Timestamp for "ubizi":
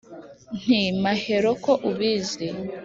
1.89-2.47